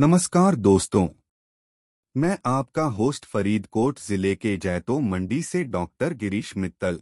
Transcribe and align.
नमस्कार 0.00 0.54
दोस्तों। 0.54 1.08
मैं 2.16 2.38
आपका 2.46 2.82
होस्ट 2.82 3.24
फरीदकोट 3.24 3.98
ज़िले 4.00 4.34
के 4.34 4.56
जैतो 4.56 5.00
मंडी 5.00 5.42
से 5.42 5.64
डॉक्टर 5.64 6.14
गिरीश 6.14 6.56
मित्तल। 6.56 7.00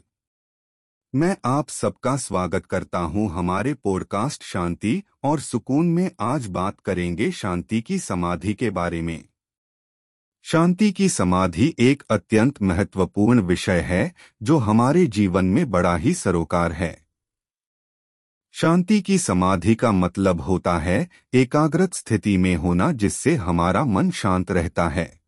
मैं 1.14 1.36
आप 1.44 1.68
सबका 1.68 2.17
स्वागत 2.17 2.67
करता 2.67 2.98
हूँ 2.98 3.30
हमारे 3.30 3.74
पॉडकास्ट 3.74 4.42
शांति 4.42 5.02
और 5.24 5.40
सुकून 5.40 5.86
में 5.86 6.10
आज 6.20 6.46
बात 6.46 6.80
करेंगे 6.80 7.30
शांति 7.30 7.80
की 7.80 7.98
समाधि 7.98 8.54
के 8.54 8.70
बारे 8.70 9.02
में। 9.02 9.24
शांति 10.42 10.92
की 10.92 11.08
समाधि 11.08 11.74
एक 11.78 12.02
अत्यंत 12.10 12.62
महत्वपूर्ण 12.62 13.40
विषय 13.40 13.80
है, 13.80 14.14
जो 14.42 14.58
हमारे 14.58 15.06
जीवन 15.06 15.44
में 15.44 15.70
बड़ा 15.70 15.96
ही 15.96 16.14
सरोकार 16.14 16.72
है। 16.72 17.05
शांति 18.59 19.00
की 19.00 19.18
समाधि 19.18 19.75
का 19.75 19.93
मतलब 19.93 20.41
होता 20.41 20.79
है 20.79 21.09
एकाग्रत 21.34 21.95
स्थिति 21.95 22.36
में 22.36 22.57
होना 22.57 22.93
जिससे 22.93 23.34
हमारा 23.34 23.84
मन 23.84 24.11
शांत 24.11 24.50
रहता 24.50 24.89
है। 24.89 25.21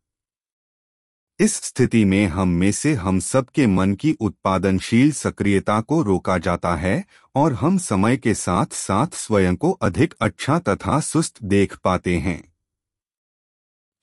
इस 1.39 1.55
स्थिति 1.55 2.05
में 2.05 2.27
हम 2.27 2.47
में 2.47 2.71
से 2.71 2.93
हम 2.93 3.19
सब 3.19 3.49
के 3.49 3.67
मन 3.67 3.93
की 3.93 4.11
उत्पादनशील 4.11 5.11
सक्रियता 5.11 5.81
को 5.81 6.01
रोका 6.01 6.37
जाता 6.37 6.75
है 6.75 7.05
और 7.35 7.53
हम 7.53 7.77
समय 7.77 8.17
के 8.17 8.33
साथ 8.33 8.65
साथ 8.65 9.07
स्वयं 9.13 9.55
को 9.55 9.71
अधिक 9.71 10.13
अच्छा 10.21 10.59
तथा 10.59 10.99
सुस्त 10.99 11.43
देख 11.43 11.77
पाते 11.77 12.17
हैं। 12.17 12.53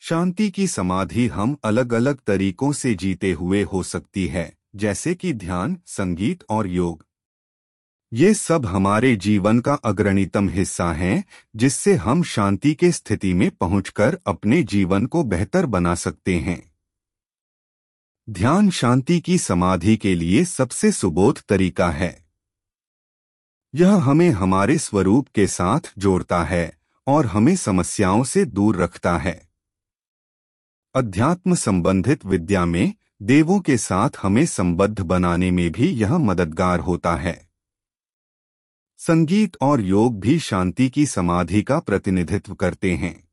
शांति 0.00 0.50
की 0.50 0.66
समाधि 0.66 1.27
हम 1.27 1.56
अलग 1.64 1.92
अलग 1.92 2.20
तरीकों 2.27 2.72
से 2.72 2.95
जीते 2.95 3.33
हुए 3.33 3.62
हो 3.62 3.83
सकती 3.83 4.27
है, 4.27 4.56
जैसे 4.77 5.14
कि 5.14 5.33
ध्यान, 5.33 5.77
संगीत 5.86 6.45
और 6.50 6.66
योग। 6.66 7.06
ये 8.12 8.34
सब 8.34 8.66
हमारे 8.66 9.16
जीवन 9.16 9.60
का 9.60 9.74
अग्रणीतम 9.74 10.48
हिस्सा 10.48 10.92
हैं, 10.92 11.24
जिससे 11.56 11.95
हम 11.95 12.23
शांति 12.23 12.74
के 12.74 12.92
स्थिति 12.92 13.34
में 13.34 13.51
पहुंचकर 13.51 14.19
अपने 14.27 14.62
जीवन 14.62 15.06
को 15.06 15.24
बेहतर 15.24 15.66
बना 15.66 15.95
सकते 15.95 16.38
हैं। 16.38 16.73
ध्यान 18.30 18.70
शांति 18.70 19.20
की 19.20 19.39
समाधि 19.39 19.97
के 19.97 20.14
लिए 20.14 20.45
सबसे 20.45 20.92
सुबोध 20.92 21.42
तरीका 21.42 21.91
है। 21.91 22.27
यह 23.75 23.95
हमें 23.95 24.30
हमारे 24.30 24.78
स्वरूप 24.78 25.28
के 25.34 25.47
साथ 25.47 25.80
जोड़ता 25.98 26.45
है 26.45 26.78
और 27.06 27.27
हमें 27.27 27.56
समस्याओं 27.56 28.25
से 28.25 28.45
दूर 28.45 28.77
रखता 28.77 29.19
है। 29.19 29.48
अध्यात्म 30.95 31.55
संबंधित 31.55 32.25
विद्या 32.25 32.64
में 32.64 32.95
देवों 33.23 33.61
के 33.61 33.78
साथ 33.78 34.11
हमें 34.23 34.47
संबद्ध 34.47 35.00
बनाने 35.00 35.50
में 35.50 35.73
भी 35.73 35.89
यह 35.89 36.19
मददगार 36.19 36.80
होता 36.80 37.17
है। 37.17 37.45
संगीत 38.98 39.56
और 39.61 39.80
योग 39.80 40.20
भी 40.20 40.39
शांति 40.39 40.89
की 40.89 41.06
समाधि 41.06 41.62
का 41.62 41.78
प्रतिनिधित्व 41.78 42.55
करते 42.55 42.94
हैं। 42.94 43.28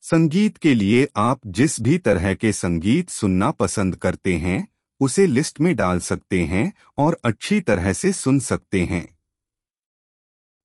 संगीत 0.00 0.56
के 0.56 0.74
लिए 0.74 1.08
आप 1.16 1.40
जिस 1.46 1.80
भी 1.80 1.98
तरह 1.98 2.34
के 2.34 2.52
संगीत 2.52 3.10
सुनना 3.10 3.50
पसंद 3.50 3.96
करते 3.96 4.36
हैं, 4.36 4.68
उसे 5.00 5.26
लिस्ट 5.26 5.60
में 5.60 5.76
डाल 5.76 6.00
सकते 6.00 6.44
हैं 6.44 6.72
और 6.98 7.20
अच्छी 7.24 7.60
तरह 7.60 7.92
से 7.92 8.12
सुन 8.12 8.38
सकते 8.38 8.84
हैं। 8.84 9.18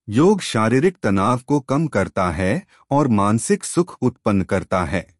योग 0.10 0.42
शारीरिक 0.42 0.98
तनाव 0.98 1.40
को 1.40 1.60
कम 1.60 1.88
करता 1.88 2.32
है 2.32 2.68
और 2.92 3.08
मानसिक 3.08 3.64
सुख 3.64 3.98
उत्पन्न 4.02 4.42
करता 4.44 4.86
है। 4.86 5.16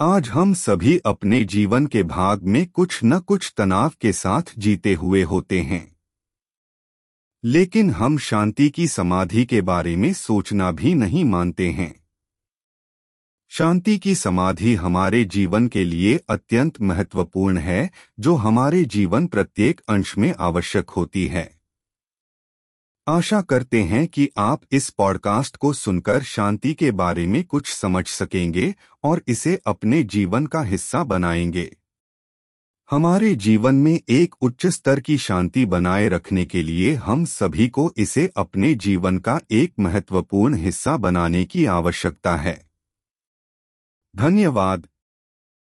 आज 0.00 0.28
हम 0.28 0.54
सभी 0.54 0.98
अपने 0.98 1.44
जीवन 1.44 1.86
के 1.86 2.02
भाग 2.02 2.42
में 2.42 2.66
कुछ 2.66 3.00
न 3.04 3.18
कुछ 3.18 3.54
तनाव 3.56 3.92
के 4.00 4.12
साथ 4.12 4.42
जीते 4.58 4.94
हुए 4.94 5.22
होते 5.22 5.60
हैं। 5.60 5.91
लेकिन 7.44 7.90
हम 7.90 8.18
शांति 8.18 8.70
की 8.70 8.88
समाधि 8.88 9.46
के 9.46 9.60
बारे 9.60 9.96
में 9.96 10.12
सोचना 10.12 10.72
भी 10.72 10.94
नहीं 10.94 11.24
मानते 11.24 11.70
हैं। 11.70 12.06
शांति 13.48 13.98
की 13.98 14.14
समाधि 14.14 14.74
हमारे 14.74 15.24
जीवन 15.24 15.68
के 15.68 15.84
लिए 15.84 16.20
अत्यंत 16.30 16.80
महत्वपूर्ण 16.80 17.58
है, 17.58 17.90
जो 18.20 18.34
हमारे 18.34 18.84
जीवन 18.84 19.26
प्रत्येक 19.26 19.80
अंश 19.88 20.18
में 20.18 20.34
आवश्यक 20.38 20.90
होती 20.90 21.26
है। 21.26 21.60
आशा 23.08 23.40
करते 23.40 23.82
हैं 23.82 24.06
कि 24.06 24.28
आप 24.38 24.62
इस 24.72 24.90
पॉडकास्ट 24.90 25.56
को 25.56 25.72
सुनकर 25.72 26.22
शांति 26.22 26.74
के 26.74 26.90
बारे 26.90 27.26
में 27.26 27.44
कुछ 27.44 27.72
समझ 27.74 28.06
सकेंगे 28.06 28.74
और 29.04 29.22
इसे 29.28 29.60
अपने 29.66 30.02
जीवन 30.02 30.46
का 30.46 30.62
हिस्सा 30.62 31.04
बनाएँगे। 31.04 31.76
हमारे 32.92 33.34
जीवन 33.34 33.74
में 33.74 34.00
एक 34.08 34.34
उच्च 34.40 34.66
स्तर 34.66 35.00
की 35.00 35.18
शांति 35.18 35.66
बनाए 35.66 36.08
रखने 36.08 36.44
के 36.44 36.62
लिए 36.62 36.94
हम 36.94 37.24
सभी 37.24 37.68
को 37.68 37.94
इसे 37.96 38.30
अपने 38.36 38.74
जीवन 38.74 39.18
का 39.18 39.40
एक 39.50 39.72
महत्वपूर्ण 39.80 40.54
हिस्सा 40.54 40.96
बनाने 40.96 41.44
की 41.44 41.64
आवश्यकता 41.64 42.36
है। 42.36 42.70
धन्यवाद। 44.16 44.88